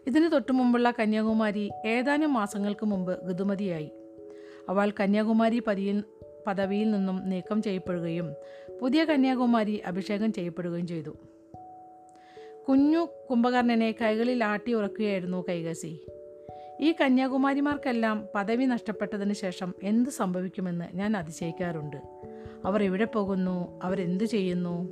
[0.08, 3.92] ഇതിനു തൊട്ടു മുമ്പുള്ള കന്യാകുമാരി ഏതാനും മാസങ്ങൾക്ക് മുമ്പ് ഋതുമതിയായി
[4.70, 6.04] അവൾ കന്യാകുമാരി പതിയിൽ
[6.48, 8.34] പദവിയിൽ നിന്നും നീക്കം ചെയ്യപ്പെടുകയും
[8.82, 11.18] പുതിയ കന്യാകുമാരി അഭിഷേകം ചെയ്യപ്പെടുകയും ചെയ്തു.
[12.70, 16.02] കുഞ്ഞു കുംഭകർണനെ കൈകളിൽ ആട്ടി ഉറക്കുകയായിരുന്നു കൈകസി.
[16.82, 21.98] ഈ കന്യാകുമാരിമാർക്കെല്ലാം പദവി നഷ്ടപ്പെട്ടതിന് ശേഷം എന്ത് സംഭവിക്കുമെന്ന് ഞാൻ അതിശയിക്കാറുണ്ട്.
[22.66, 23.80] അവർ എവിടെ പോകുന്നു?
[23.84, 24.90] അവരെന്തു ചെയ്യുന്നു?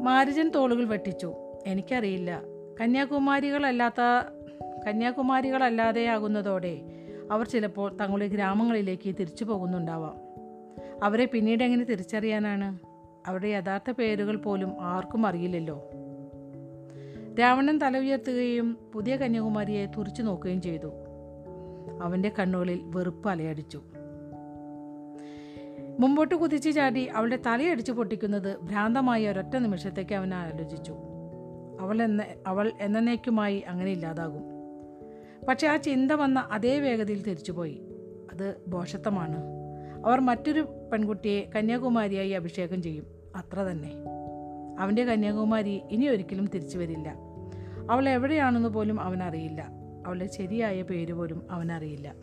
[0.00, 1.34] മാരിജൻ തോളുകൾ വെട്ടിച്ചു.
[1.66, 2.42] എനിക്കറിയില്ല.
[2.80, 4.28] കന്യാകുമാരികളല്ലാത്ത
[4.88, 6.80] കന്യാകുമാരികളല്ലാതെയാകുന്നതോടെ
[7.30, 10.16] അവർ ചിലപ്പോൾ തങ്ങളുടെ ഗ്രാമങ്ങളിലേക്ക് തിരിച്ചു പോകുന്നുണ്ടാവാം.
[11.04, 12.93] അവരെ പിന്നീട് എങ്ങനെ തിരിച്ചറിയാനാണ്?
[13.26, 15.90] അവരുടെ യഥാർത്ഥ പേരുകൾ പോലും ആർക്കും അറിയില്ലല്ലോ.
[17.40, 20.90] രാവണൻ തല ഉയർത്തുകയും പുതിയ കന്യാകുമാരിയെ തുറച്ചു നോക്കുകയും ചെയ്തു.
[22.02, 23.82] അവന്റെ കണ്ണുകളിൽ വെറുപ്പ് അലയടിച്ചു.
[26.00, 30.94] മുമ്പോട്ട് കുതിച്ചു ചാടി അവളുടെ തലയടിച്ചു പൊട്ടിക്കുന്നത് ഭ്രാന്തമായ ഒരൊറ്റ നിമിഷത്തേക്ക് അവൻ ആലോചിച്ചു.
[31.80, 34.42] അവൾ എന്ന അവൾ എന്നേക്കുമായി അങ്ങനെ ഇല്ലാതാകും.
[35.48, 37.82] പക്ഷെ ആ ചിന്ത വന്ന അതേ വേഗതയിൽ തിരിച്ചുപോയി.
[38.32, 39.44] അത് ദോഷത്വമാണ്
[40.06, 40.60] അവർ മറ്റൊരു
[40.92, 43.13] പെൺകുട്ടിയെ കന്യാകുമാരിയായി അഭിഷേകം ചെയ്യും.
[43.34, 43.92] അത്ര തന്നെ.
[44.78, 47.14] അവന്റെ കന്യാകുമാരി ഇനി ഒരിക്കലും തിരിച്ചു വരില്ല.
[47.90, 49.68] അവൾ എവിടെയാണെന്ന് പോലും അവനറിയില്ല.
[50.06, 52.14] അവളുടെ ശരിയായ പേര് പോലും അവനറിയില്ല.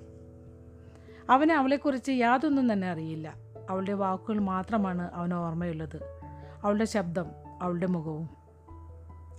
[1.30, 3.36] അവന് അവളെക്കുറിച്ച് യാതൊന്നും തന്നെ അറിയില്ല.
[3.70, 6.00] അവളുടെ വാക്കുകൾ മാത്രമാണ് അവന് ഓർമ്മയുള്ളത്.
[6.64, 7.26] അവളുടെ ശബ്ദം
[7.62, 8.30] അവളുടെ മുഖവും.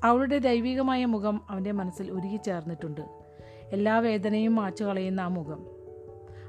[0.05, 3.01] അവളുടെ ദൈവികമായ മുഖം അവന്റെ മനസ്സിൽ ഉരുകി ചേർന്നിട്ടുണ്ട്.
[3.73, 5.67] എല്ലാ വേദനയും മാച്ചു കളയുന്ന ആ മുഖം.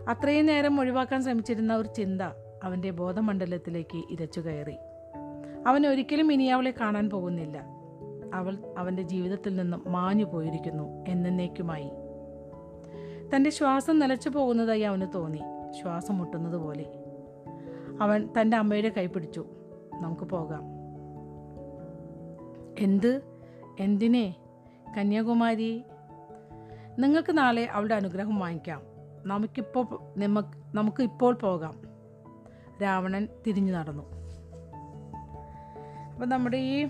[0.10, 2.22] അത്രയും നേരം ഒഴിവാക്കാൻ ശ്രമിച്ചിരുന്ന ഒരു ചിന്ത
[2.64, 4.76] അവന്റെ ബോധമണ്ഡലത്തിലേക്ക് ഇരച്ചു കയറി.
[5.68, 7.66] അവൻ ഒരിക്കലും ഇനി അവളെ കാണാൻ പോകുന്നില്ല.
[8.34, 11.06] അവൾ അവന്റെ ജീവിതത്തിൽ നിന്നും മാഞ്ഞു പോയിരിക്കുന്നു.
[11.08, 11.92] എന്നേക്കുമായി.
[13.36, 15.42] തന്റെ ശ്വാസം നിലച്ചു പോകുന്നതായി അവന് തോന്നി.
[15.82, 16.86] ശ്വാസം മുട്ടുന്നത് പോലെ.
[18.02, 19.46] അവൻ തന്റെ അമ്മയുടെ കൈ പിടിച്ചു.
[20.02, 20.64] നമുക്ക് പോകാം.
[22.80, 23.22] എന്ത്?
[23.80, 24.36] എന്തിനെ?
[24.98, 25.84] കന്യാകുമാരി
[27.00, 28.82] നിങ്ങൾക്ക് നാളെ അവളുടെ അനുഗ്രഹം വാങ്ങിക്കാം.
[29.26, 29.88] നമുക്കിപ്പോൾ
[30.76, 31.82] നമുക്ക് ഇപ്പോൾ പോകാം.
[32.84, 34.23] രാവണൻ തിരിഞ്ഞു നടന്നു.
[36.14, 36.88] അപ്പോൾ നമ്മുടെ ഈ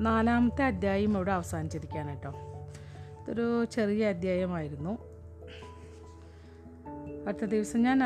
[0.00, 2.30] നാലാമത്തെ അധ്യായം ഇവിടെ അവസാനിച്ചിരിക്കുകയാണ് കേട്ടോ.
[3.22, 4.98] ഇതൊരു ചെറിയ അധ്യായമായിരുന്നു.
[7.26, 8.02] അടുത്ത ദിവസം ഞാൻ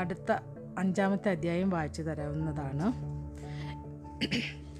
[0.00, 0.32] അടുത്ത
[0.78, 2.92] അഞ്ചാമത്തെ അധ്യായം വായിച്ചു തരാവുന്നതാണ്.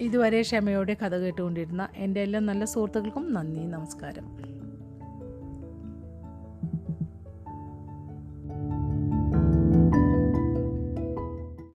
[0.03, 4.62] ഇതുവരെ ക്ഷമയോടെ കഥ കേട്ടുകൊണ്ടിരുന്ന എന്റെ എല്ലാ നല്ല സുഹൃത്തുക്കൾക്കും നന്ദി നമസ്കാരം.